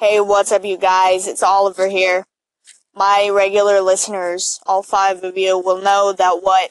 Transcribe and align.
Hey, 0.00 0.18
what's 0.18 0.50
up, 0.50 0.64
you 0.64 0.78
guys? 0.78 1.28
It's 1.28 1.42
Oliver 1.42 1.88
here. 1.88 2.24
My 2.94 3.28
regular 3.30 3.82
listeners, 3.82 4.58
all 4.64 4.82
five 4.82 5.22
of 5.22 5.36
you, 5.36 5.58
will 5.58 5.82
know 5.82 6.14
that 6.14 6.38
what 6.40 6.70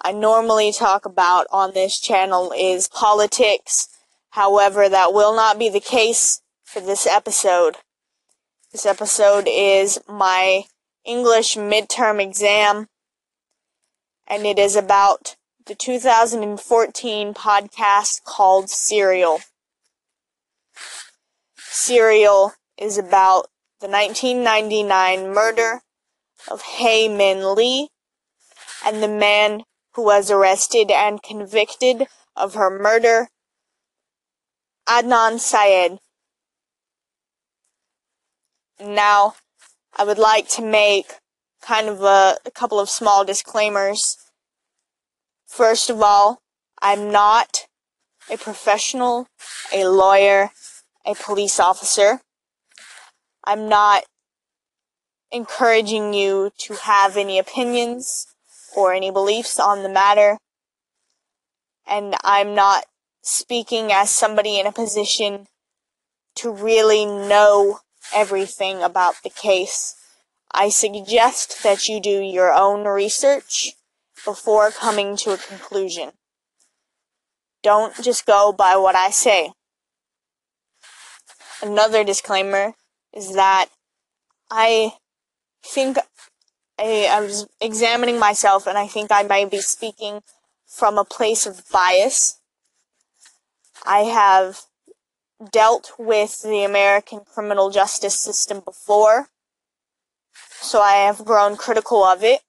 I 0.00 0.12
normally 0.12 0.70
talk 0.70 1.04
about 1.04 1.48
on 1.50 1.74
this 1.74 1.98
channel 1.98 2.52
is 2.56 2.86
politics. 2.86 3.88
However, 4.30 4.88
that 4.88 5.12
will 5.12 5.34
not 5.34 5.58
be 5.58 5.68
the 5.68 5.80
case 5.80 6.40
for 6.62 6.78
this 6.78 7.04
episode. 7.04 7.78
This 8.70 8.86
episode 8.86 9.48
is 9.50 9.98
my 10.08 10.62
English 11.04 11.56
midterm 11.56 12.22
exam, 12.22 12.86
and 14.28 14.46
it 14.46 14.56
is 14.56 14.76
about 14.76 15.34
the 15.66 15.74
2014 15.74 17.34
podcast 17.34 18.22
called 18.22 18.70
Serial. 18.70 19.40
Serial 21.56 22.52
is 22.78 22.96
about 22.96 23.48
the 23.80 23.88
1999 23.88 25.34
murder 25.34 25.82
of 26.50 26.62
Hae 26.62 27.08
Min 27.08 27.54
Lee 27.54 27.88
and 28.84 29.02
the 29.02 29.08
man 29.08 29.64
who 29.94 30.04
was 30.04 30.30
arrested 30.30 30.90
and 30.90 31.22
convicted 31.22 32.06
of 32.36 32.54
her 32.54 32.70
murder, 32.70 33.28
Adnan 34.88 35.40
Syed. 35.40 35.98
Now, 38.80 39.34
I 39.96 40.04
would 40.04 40.18
like 40.18 40.48
to 40.50 40.62
make 40.62 41.14
kind 41.60 41.88
of 41.88 42.02
a, 42.02 42.36
a 42.46 42.50
couple 42.52 42.78
of 42.78 42.88
small 42.88 43.24
disclaimers. 43.24 44.16
First 45.46 45.90
of 45.90 46.00
all, 46.00 46.38
I'm 46.80 47.10
not 47.10 47.66
a 48.30 48.36
professional, 48.36 49.26
a 49.72 49.84
lawyer, 49.88 50.52
a 51.04 51.14
police 51.14 51.58
officer. 51.58 52.20
I'm 53.48 53.66
not 53.66 54.04
encouraging 55.32 56.12
you 56.12 56.50
to 56.58 56.74
have 56.74 57.16
any 57.16 57.38
opinions 57.38 58.26
or 58.76 58.92
any 58.92 59.10
beliefs 59.10 59.58
on 59.58 59.82
the 59.82 59.88
matter. 59.88 60.36
And 61.86 62.14
I'm 62.22 62.54
not 62.54 62.84
speaking 63.22 63.90
as 63.90 64.10
somebody 64.10 64.60
in 64.60 64.66
a 64.66 64.72
position 64.72 65.46
to 66.36 66.52
really 66.52 67.06
know 67.06 67.78
everything 68.14 68.82
about 68.82 69.14
the 69.24 69.30
case. 69.30 69.96
I 70.52 70.68
suggest 70.68 71.62
that 71.62 71.88
you 71.88 72.02
do 72.02 72.20
your 72.20 72.52
own 72.52 72.84
research 72.86 73.72
before 74.26 74.70
coming 74.70 75.16
to 75.16 75.32
a 75.32 75.38
conclusion. 75.38 76.10
Don't 77.62 77.94
just 78.02 78.26
go 78.26 78.52
by 78.52 78.76
what 78.76 78.94
I 78.94 79.08
say. 79.08 79.52
Another 81.62 82.04
disclaimer 82.04 82.74
is 83.18 83.34
that 83.34 83.66
I 84.48 84.92
think 85.62 85.98
I, 86.78 87.08
I 87.10 87.20
was 87.20 87.48
examining 87.60 88.18
myself 88.18 88.66
and 88.68 88.78
I 88.78 88.86
think 88.86 89.10
I 89.10 89.24
might 89.24 89.50
be 89.50 89.60
speaking 89.60 90.20
from 90.66 90.96
a 90.96 91.04
place 91.04 91.44
of 91.44 91.64
bias. 91.72 92.38
I 93.84 94.00
have 94.00 94.62
dealt 95.52 95.92
with 95.98 96.42
the 96.42 96.62
American 96.62 97.20
criminal 97.20 97.70
justice 97.70 98.18
system 98.18 98.62
before, 98.64 99.28
so 100.60 100.80
I 100.80 101.06
have 101.06 101.24
grown 101.24 101.56
critical 101.56 102.04
of 102.04 102.22
it, 102.22 102.40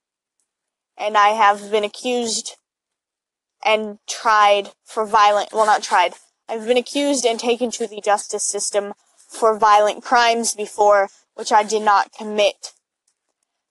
and 0.98 1.16
I 1.18 1.30
have 1.30 1.72
been 1.72 1.84
accused 1.84 2.58
and 3.64 4.00
tried 4.08 4.72
for 4.84 5.06
violent, 5.06 5.50
well, 5.52 5.66
not 5.66 5.84
tried, 5.84 6.14
I've 6.48 6.66
been 6.66 6.78
accused 6.78 7.26
and 7.26 7.40
taken 7.40 7.70
to 7.72 7.88
the 7.88 8.02
justice 8.02 8.44
system 8.44 8.94
for 9.30 9.58
violent 9.58 10.04
crimes 10.04 10.56
before, 10.56 11.10
which 11.36 11.52
I 11.52 11.64
did 11.64 11.84
not 11.84 12.12
commit. 12.12 12.74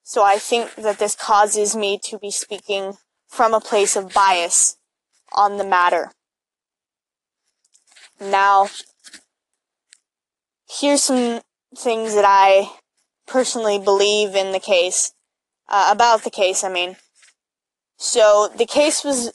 So 0.05 0.23
I 0.23 0.39
think 0.39 0.77
that 0.77 0.99
this 0.99 1.15
causes 1.15 1.77
me 1.77 1.99
to 2.05 2.19
be 2.19 2.31
speaking 2.31 2.97
from 3.29 3.53
a 3.53 3.61
place 3.61 3.97
of 3.97 4.15
bias 4.15 4.79
on 5.33 5.59
the 5.59 5.67
matter. 5.67 6.13
Now, 8.21 8.69
here's 10.69 11.03
some 11.03 11.41
things 11.77 12.15
that 12.15 12.25
I 12.27 12.71
personally 13.27 13.79
believe 13.79 14.35
in 14.35 14.53
the 14.53 14.61
case, 14.61 15.13
uh, 15.69 15.91
about 15.93 16.25
the 16.25 16.31
case, 16.31 16.65
I 16.65 16.71
mean. 16.71 16.97
So, 17.99 18.49
the 18.57 18.67
case 18.67 19.05
was 19.05 19.33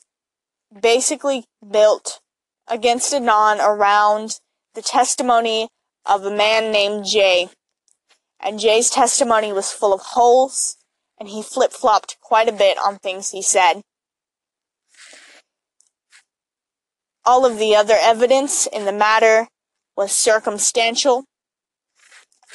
basically 0.81 1.46
built 1.69 2.19
against 2.68 3.14
Adnan 3.14 3.59
around 3.59 4.40
the 4.74 4.81
testimony 4.81 5.69
of 6.06 6.25
a 6.25 6.31
man 6.31 6.72
named 6.72 7.06
Jay. 7.06 7.50
And 8.40 8.59
Jay's 8.59 8.90
testimony 8.90 9.53
was 9.53 9.72
full 9.72 9.94
of 9.94 10.02
holes, 10.02 10.78
and 11.19 11.30
he 11.30 11.41
flip 11.41 11.72
flopped 11.72 12.18
quite 12.22 12.50
a 12.50 12.53
bit 12.53 12.78
on 12.78 12.97
things 12.97 13.30
he 13.30 13.41
said. 13.41 13.81
All 17.25 17.46
of 17.46 17.58
the 17.58 17.75
other 17.75 17.96
evidence 17.97 18.68
in 18.68 18.86
the 18.86 18.92
matter 18.92 19.47
was 19.96 20.12
circumstantial, 20.12 21.24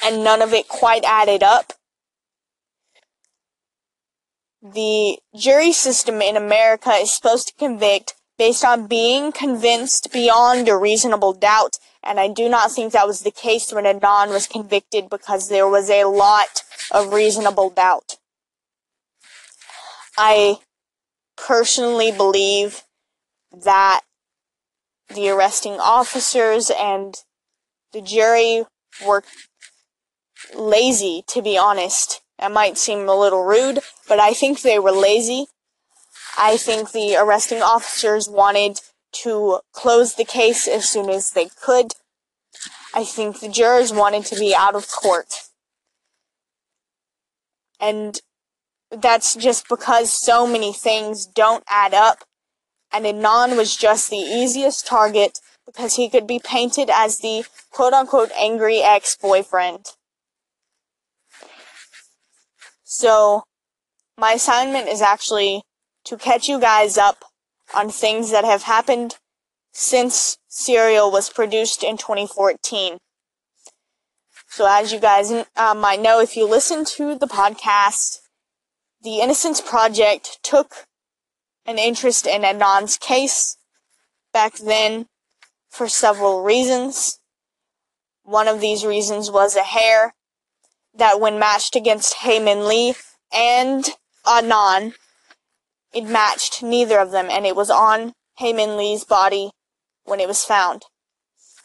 and 0.03 0.23
none 0.23 0.41
of 0.41 0.53
it 0.53 0.67
quite 0.67 1.03
added 1.03 1.41
up. 1.41 1.73
The 4.61 5.17
jury 5.35 5.71
system 5.71 6.21
in 6.21 6.35
America 6.37 6.91
is 6.91 7.11
supposed 7.11 7.47
to 7.47 7.53
convict 7.55 8.13
based 8.39 8.63
on 8.63 8.87
being 8.87 9.33
convinced 9.33 10.13
beyond 10.13 10.69
a 10.69 10.77
reasonable 10.77 11.33
doubt, 11.33 11.77
and 12.01 12.19
I 12.21 12.29
do 12.29 12.47
not 12.47 12.71
think 12.71 12.93
that 12.93 13.05
was 13.05 13.19
the 13.19 13.31
case 13.31 13.73
when 13.73 13.83
Adnan 13.83 14.29
was 14.29 14.47
convicted 14.47 15.09
because 15.09 15.49
there 15.49 15.67
was 15.67 15.89
a 15.89 16.05
lot 16.05 16.63
of 16.89 17.13
reasonable 17.13 17.69
doubt. 17.69 18.15
I 20.17 20.59
personally 21.35 22.13
believe 22.13 22.83
that 23.51 24.01
the 25.13 25.29
arresting 25.29 25.73
officers 25.73 26.71
and 26.71 27.15
the 27.91 28.01
jury 28.01 28.63
were 29.05 29.23
lazy, 30.55 31.23
to 31.27 31.41
be 31.41 31.57
honest. 31.57 32.21
That 32.39 32.53
might 32.53 32.77
seem 32.77 33.09
a 33.09 33.19
little 33.19 33.43
rude, 33.43 33.79
but 34.07 34.19
I 34.19 34.31
think 34.31 34.61
they 34.61 34.79
were 34.79 34.91
lazy 34.91 35.47
I 36.41 36.55
think 36.55 36.93
the 36.93 37.17
arresting 37.17 37.61
officers 37.61 38.29
wanted 38.29 38.79
to 39.23 39.59
close 39.73 40.15
the 40.15 40.23
case 40.23 40.69
as 40.69 40.87
soon 40.87 41.09
as 41.09 41.31
they 41.31 41.49
could. 41.61 41.93
I 42.95 43.03
think 43.03 43.41
the 43.41 43.49
jurors 43.49 43.91
wanted 43.91 44.25
to 44.27 44.39
be 44.39 44.55
out 44.55 44.73
of 44.73 44.89
court. 44.89 45.49
And 47.77 48.21
that's 48.89 49.35
just 49.35 49.67
because 49.67 50.13
so 50.13 50.47
many 50.47 50.71
things 50.71 51.25
don't 51.25 51.63
add 51.67 51.93
up. 51.93 52.23
And 52.91 53.03
Adnan 53.03 53.57
was 53.57 53.75
just 53.75 54.09
the 54.09 54.15
easiest 54.15 54.87
target 54.87 55.39
because 55.65 55.97
he 55.97 56.09
could 56.09 56.25
be 56.25 56.39
painted 56.39 56.89
as 56.89 57.17
the 57.17 57.43
quote 57.69 57.93
unquote 57.93 58.31
angry 58.37 58.79
ex 58.81 59.17
boyfriend. 59.17 59.87
So, 62.83 63.43
my 64.17 64.33
assignment 64.33 64.87
is 64.87 65.01
actually 65.01 65.61
to 66.09 66.17
catch 66.17 66.49
you 66.49 66.59
guys 66.59 66.97
up 66.97 67.23
on 67.75 67.91
things 67.91 68.31
that 68.31 68.43
have 68.43 68.63
happened 68.63 69.17
since 69.71 70.39
Serial 70.47 71.11
was 71.11 71.29
produced 71.29 71.83
in 71.83 71.97
2014. 71.97 72.97
So, 74.47 74.65
as 74.67 74.91
you 74.91 74.99
guys 74.99 75.31
uh, 75.31 75.75
might 75.75 76.01
know, 76.01 76.19
if 76.19 76.35
you 76.35 76.47
listen 76.47 76.83
to 76.97 77.15
the 77.15 77.27
podcast, 77.27 78.21
the 79.03 79.19
Innocence 79.19 79.61
Project 79.61 80.39
took 80.41 80.87
an 81.67 81.77
interest 81.77 82.25
in 82.25 82.41
Adnan's 82.41 82.97
case 82.97 83.57
back 84.33 84.57
then 84.57 85.05
for 85.69 85.87
several 85.87 86.41
reasons. 86.41 87.19
One 88.23 88.47
of 88.47 88.61
these 88.61 88.83
reasons 88.83 89.29
was 89.29 89.55
a 89.55 89.61
hair 89.61 90.15
that, 90.95 91.19
when 91.19 91.37
matched 91.37 91.75
against 91.75 92.15
Hae 92.15 92.39
Min 92.39 92.67
Lee 92.67 92.95
and 93.31 93.85
Adnan, 94.25 94.93
it 95.93 96.05
matched 96.05 96.61
neither 96.61 96.99
of 96.99 97.11
them, 97.11 97.27
and 97.29 97.45
it 97.45 97.55
was 97.55 97.69
on 97.69 98.13
Hae 98.37 98.53
Min 98.53 98.77
Lee's 98.77 99.03
body 99.03 99.51
when 100.05 100.19
it 100.19 100.27
was 100.27 100.43
found. 100.43 100.83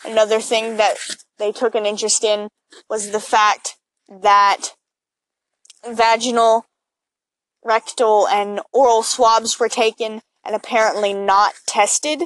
Another 0.05 0.41
thing 0.41 0.77
that 0.77 0.97
they 1.39 1.53
took 1.53 1.75
an 1.75 1.87
interest 1.87 2.25
in 2.25 2.49
was 2.89 3.11
the 3.11 3.21
fact 3.21 3.77
that 4.09 4.75
vaginal, 5.87 6.67
rectal, 7.65 8.29
and 8.29 8.61
oral 8.73 9.03
swabs 9.03 9.59
were 9.59 9.69
taken 9.69 10.21
and 10.45 10.55
apparently 10.55 11.15
not 11.15 11.55
tested 11.67 12.25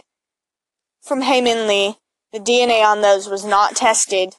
from 1.00 1.22
Hae 1.22 1.40
Min 1.40 1.68
Lee. 1.68 1.96
The 2.32 2.40
DNA 2.40 2.84
on 2.84 3.00
those 3.00 3.28
was 3.28 3.44
not 3.44 3.76
tested, 3.76 4.34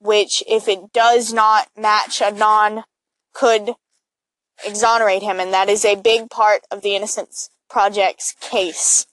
which, 0.00 0.42
if 0.48 0.66
it 0.66 0.92
does 0.92 1.32
not 1.32 1.68
match 1.76 2.20
Adnan, 2.20 2.82
could 3.32 3.74
exonerate 4.64 5.22
him, 5.22 5.40
and 5.40 5.52
that 5.52 5.68
is 5.68 5.84
a 5.84 5.96
big 5.96 6.30
part 6.30 6.62
of 6.70 6.82
the 6.82 6.94
Innocence 6.94 7.50
Project's 7.68 8.34
case. 8.40 9.06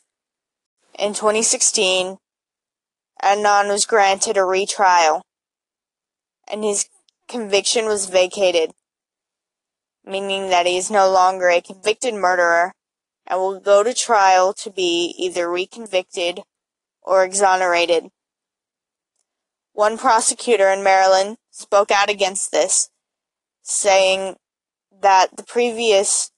In 0.97 1.13
2016, 1.13 2.17
Adnan 3.23 3.69
was 3.69 3.85
granted 3.85 4.37
a 4.37 4.43
retrial, 4.43 5.23
and 6.51 6.63
his 6.63 6.89
conviction 7.27 7.85
was 7.85 8.07
vacated, 8.07 8.71
meaning 10.05 10.49
that 10.49 10.65
he 10.65 10.77
is 10.77 10.91
no 10.91 11.09
longer 11.09 11.49
a 11.49 11.61
convicted 11.61 12.13
murderer 12.13 12.73
and 13.27 13.39
will 13.39 13.59
go 13.59 13.83
to 13.83 13.93
trial 13.93 14.53
to 14.53 14.71
be 14.71 15.13
either 15.17 15.47
reconvicted 15.47 16.41
or 17.01 17.23
exonerated. 17.23 18.09
One 19.73 19.97
prosecutor 19.97 20.69
in 20.69 20.83
Maryland 20.83 21.37
spoke 21.51 21.91
out 21.91 22.09
against 22.09 22.51
this, 22.51 22.89
saying 23.61 24.35
that 25.01 25.37
the 25.37 25.43
previous 25.43 26.31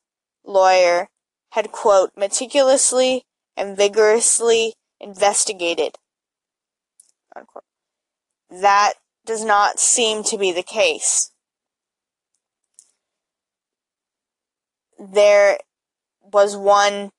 lawyer 0.46 1.10
had, 1.52 1.72
quote, 1.72 2.12
meticulously 2.16 3.24
and 3.58 3.75
vigorously 3.75 4.74
investigated. 5.00 5.96
Unquote. 7.36 7.63
That 8.50 8.94
does 9.25 9.44
not 9.44 9.80
seem 9.80 10.24
to 10.24 10.38
be 10.38 10.52
the 10.52 10.63
case. 10.63 11.31
There 15.00 15.57
was 16.22 16.56
one 16.56 17.12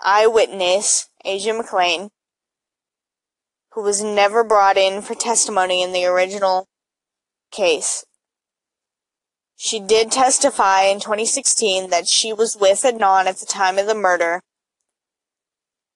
eyewitness, 0.00 1.10
Asia 1.24 1.50
McClain, 1.50 2.10
who 3.72 3.82
was 3.82 4.02
never 4.02 4.42
brought 4.42 4.76
in 4.76 5.02
for 5.02 5.14
testimony 5.14 5.82
in 5.82 5.92
the 5.92 6.06
original 6.06 6.66
case. 7.50 8.04
She 9.62 9.78
did 9.78 10.10
testify 10.10 10.84
in 10.84 11.00
2016 11.00 11.90
that 11.90 12.08
she 12.08 12.32
was 12.32 12.56
with 12.56 12.80
Adnan 12.80 13.26
at 13.26 13.36
the 13.36 13.44
time 13.44 13.76
of 13.76 13.86
the 13.86 13.94
murder, 13.94 14.40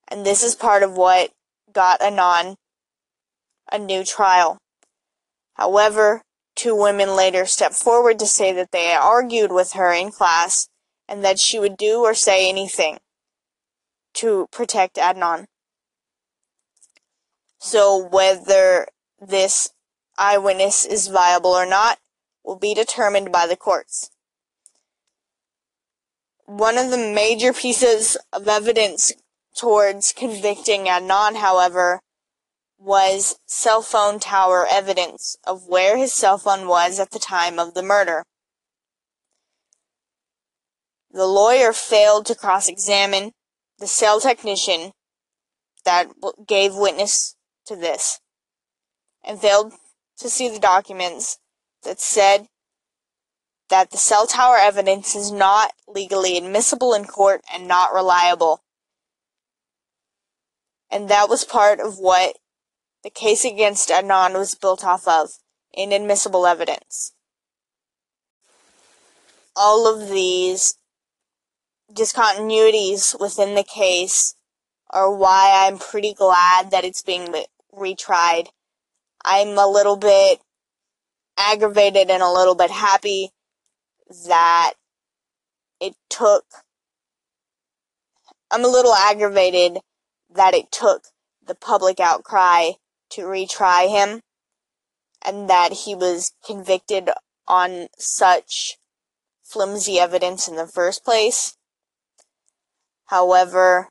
and 0.06 0.26
this 0.26 0.42
is 0.42 0.54
part 0.54 0.82
of 0.82 0.98
what 0.98 1.30
got 1.72 2.00
Adnan 2.00 2.56
a 3.72 3.78
new 3.78 4.04
trial. 4.04 4.58
However, 5.54 6.20
two 6.54 6.76
women 6.76 7.16
later 7.16 7.46
stepped 7.46 7.74
forward 7.74 8.18
to 8.18 8.26
say 8.26 8.52
that 8.52 8.70
they 8.70 8.92
argued 8.92 9.50
with 9.50 9.72
her 9.72 9.94
in 9.94 10.10
class 10.10 10.68
and 11.08 11.24
that 11.24 11.38
she 11.38 11.58
would 11.58 11.78
do 11.78 12.00
or 12.00 12.12
say 12.12 12.46
anything 12.46 12.98
to 14.12 14.46
protect 14.52 14.96
Adnan. 14.96 15.46
So 17.60 17.96
whether 17.96 18.88
this 19.18 19.70
eyewitness 20.18 20.84
is 20.84 21.08
viable 21.08 21.52
or 21.52 21.64
not 21.64 21.98
will 22.44 22.56
be 22.56 22.74
determined 22.74 23.32
by 23.32 23.46
the 23.46 23.56
courts. 23.56 24.10
One 26.46 26.76
of 26.76 26.90
the 26.90 26.98
major 26.98 27.52
pieces 27.52 28.16
of 28.32 28.46
evidence 28.46 29.12
towards 29.56 30.12
convicting 30.12 30.84
Adnan, 30.84 31.36
however, 31.36 32.00
was 32.78 33.38
cell 33.46 33.80
phone 33.80 34.18
tower 34.18 34.66
evidence 34.70 35.36
of 35.46 35.66
where 35.66 35.96
his 35.96 36.12
cell 36.12 36.36
phone 36.36 36.68
was 36.68 37.00
at 37.00 37.12
the 37.12 37.18
time 37.18 37.58
of 37.58 37.72
the 37.72 37.82
murder. 37.82 38.24
The 41.10 41.26
lawyer 41.26 41.72
failed 41.72 42.26
to 42.26 42.34
cross 42.34 42.68
examine 42.68 43.32
the 43.78 43.86
cell 43.86 44.20
technician 44.20 44.92
that 45.84 46.08
gave 46.46 46.74
witness 46.74 47.36
to 47.66 47.76
this 47.76 48.20
and 49.22 49.40
failed 49.40 49.72
to 50.18 50.28
see 50.28 50.48
the 50.48 50.58
documents 50.58 51.38
that 51.84 52.00
said 52.00 52.48
that 53.70 53.90
the 53.90 53.96
cell 53.96 54.26
tower 54.26 54.56
evidence 54.56 55.14
is 55.14 55.30
not 55.30 55.72
legally 55.88 56.36
admissible 56.36 56.94
in 56.94 57.04
court 57.04 57.40
and 57.52 57.66
not 57.66 57.94
reliable. 57.94 58.62
And 60.90 61.08
that 61.08 61.28
was 61.28 61.44
part 61.44 61.80
of 61.80 61.98
what 61.98 62.36
the 63.02 63.10
case 63.10 63.44
against 63.44 63.88
Adnan 63.88 64.34
was 64.34 64.54
built 64.54 64.84
off 64.84 65.08
of 65.08 65.30
inadmissible 65.72 66.46
evidence. 66.46 67.12
All 69.56 69.86
of 69.86 70.08
these 70.08 70.78
discontinuities 71.92 73.18
within 73.20 73.54
the 73.54 73.64
case 73.64 74.36
are 74.90 75.14
why 75.14 75.66
I'm 75.66 75.78
pretty 75.78 76.14
glad 76.14 76.70
that 76.70 76.84
it's 76.84 77.02
being 77.02 77.34
retried. 77.72 78.48
I'm 79.24 79.58
a 79.58 79.66
little 79.66 79.96
bit 79.96 80.40
aggravated 81.36 82.10
and 82.10 82.22
a 82.22 82.30
little 82.30 82.54
bit 82.54 82.70
happy 82.70 83.30
that 84.26 84.74
it 85.80 85.94
took. 86.08 86.44
I'm 88.50 88.64
a 88.64 88.68
little 88.68 88.94
aggravated 88.94 89.78
that 90.32 90.54
it 90.54 90.70
took 90.70 91.04
the 91.44 91.54
public 91.54 92.00
outcry 92.00 92.72
to 93.10 93.22
retry 93.22 93.88
him 93.88 94.20
and 95.24 95.48
that 95.48 95.72
he 95.72 95.94
was 95.94 96.32
convicted 96.44 97.10
on 97.46 97.88
such 97.98 98.76
flimsy 99.42 99.98
evidence 99.98 100.48
in 100.48 100.56
the 100.56 100.66
first 100.66 101.04
place. 101.04 101.56
However, 103.06 103.88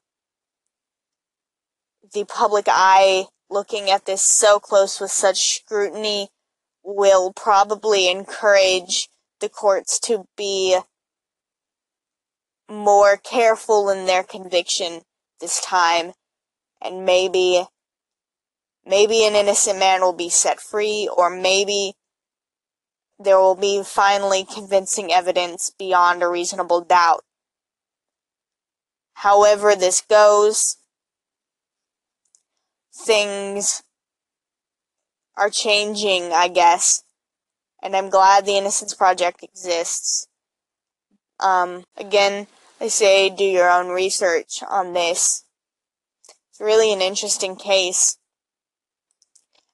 the 2.13 2.25
public 2.25 2.65
eye 2.67 3.25
looking 3.49 3.89
at 3.89 4.05
this 4.05 4.21
so 4.21 4.59
close 4.59 4.99
with 4.99 5.11
such 5.11 5.55
scrutiny 5.55 6.29
will 6.83 7.31
probably 7.33 8.09
encourage 8.09 9.09
the 9.39 9.49
courts 9.49 9.99
to 9.99 10.25
be 10.35 10.79
more 12.69 13.17
careful 13.17 13.89
in 13.89 14.05
their 14.05 14.23
conviction 14.23 15.01
this 15.39 15.61
time 15.61 16.13
and 16.81 17.05
maybe 17.05 17.65
maybe 18.85 19.25
an 19.25 19.35
innocent 19.35 19.79
man 19.79 20.01
will 20.01 20.13
be 20.13 20.29
set 20.29 20.59
free, 20.59 21.09
or 21.15 21.29
maybe 21.29 21.93
there 23.17 23.39
will 23.39 23.55
be 23.55 23.81
finally 23.83 24.45
convincing 24.45 25.11
evidence 25.11 25.71
beyond 25.77 26.21
a 26.21 26.27
reasonable 26.27 26.81
doubt. 26.81 27.23
However, 29.13 29.75
this 29.75 30.01
goes, 30.01 30.77
things 32.93 33.83
are 35.37 35.49
changing, 35.49 36.31
I 36.31 36.47
guess, 36.47 37.03
and 37.81 37.95
I'm 37.95 38.09
glad 38.09 38.45
the 38.45 38.57
Innocence 38.57 38.93
Project 38.93 39.43
exists. 39.43 40.27
Um, 41.39 41.83
again, 41.97 42.47
I 42.79 42.87
say 42.87 43.29
do 43.29 43.43
your 43.43 43.69
own 43.69 43.89
research 43.89 44.63
on 44.69 44.93
this. 44.93 45.43
It's 46.49 46.61
really 46.61 46.93
an 46.93 47.01
interesting 47.01 47.55
case 47.55 48.17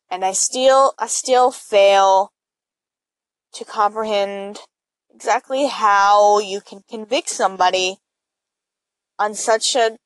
and 0.09 0.25
I 0.25 0.31
still 0.31 0.93
I 0.97 1.07
still 1.07 1.51
fail 1.51 2.31
to 3.53 3.65
comprehend 3.65 4.59
exactly 5.13 5.67
how 5.67 6.39
you 6.39 6.61
can 6.61 6.83
convict 6.89 7.29
somebody 7.29 7.97
on 9.17 9.35
such 9.35 9.75
a 9.75 9.97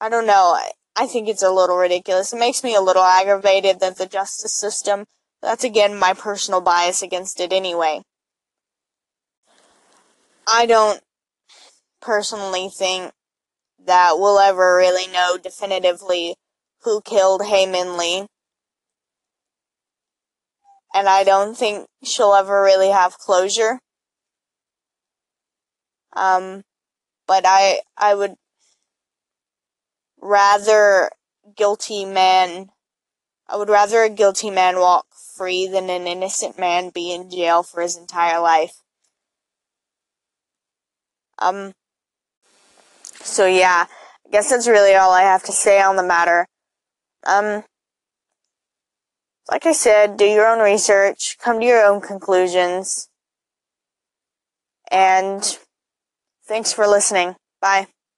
I 0.00 0.08
don't 0.08 0.26
know. 0.26 0.58
I, 1.00 1.06
think 1.06 1.28
it's 1.28 1.42
a 1.42 1.50
little 1.50 1.76
ridiculous. 1.76 2.32
It 2.32 2.38
makes 2.38 2.62
me 2.62 2.74
a 2.74 2.80
little 2.80 3.02
aggravated 3.02 3.80
that 3.80 3.96
the 3.96 4.06
justice 4.06 4.52
system 4.52 5.06
that's 5.42 5.64
again 5.64 5.98
my 5.98 6.12
personal 6.12 6.60
bias 6.60 7.02
against 7.02 7.40
it 7.40 7.52
anyway. 7.52 8.02
I 10.46 10.66
don't 10.66 11.00
personally 12.00 12.68
think 12.68 13.12
that 13.86 14.14
we'll 14.18 14.38
ever 14.38 14.76
really 14.76 15.10
know 15.10 15.38
definitively 15.42 16.34
who 16.82 17.00
killed 17.00 17.46
Hae 17.46 17.66
Min 17.66 17.96
Lee. 17.96 18.26
And 20.92 21.08
I 21.08 21.24
don't 21.24 21.56
think 21.56 21.86
she'll 22.02 22.34
ever 22.34 22.62
really 22.62 22.90
have 22.90 23.16
closure. 23.16 23.78
Um, 26.14 26.62
but 27.26 27.44
I, 27.46 27.80
I 27.96 28.14
would 28.14 28.34
rather 30.20 31.10
guilty 31.56 32.04
man, 32.04 32.70
I 33.48 33.56
would 33.56 33.68
rather 33.68 34.02
a 34.02 34.10
guilty 34.10 34.50
man 34.50 34.78
walk 34.78 35.06
free 35.36 35.66
than 35.66 35.90
an 35.90 36.06
innocent 36.06 36.58
man 36.58 36.90
be 36.90 37.12
in 37.12 37.30
jail 37.30 37.62
for 37.62 37.82
his 37.82 37.96
entire 37.96 38.40
life. 38.40 38.82
Um, 41.38 41.72
so 43.22 43.46
yeah, 43.46 43.86
I 44.26 44.30
guess 44.30 44.50
that's 44.50 44.68
really 44.68 44.94
all 44.94 45.12
I 45.12 45.22
have 45.22 45.42
to 45.44 45.52
say 45.52 45.80
on 45.80 45.96
the 45.96 46.02
matter. 46.02 46.46
Um, 47.26 47.64
like 49.50 49.66
I 49.66 49.72
said, 49.72 50.16
do 50.16 50.24
your 50.24 50.46
own 50.46 50.60
research, 50.60 51.36
come 51.38 51.60
to 51.60 51.66
your 51.66 51.84
own 51.84 52.00
conclusions, 52.00 53.08
and 54.90 55.58
thanks 56.46 56.72
for 56.72 56.86
listening. 56.86 57.36
Bye. 57.60 57.88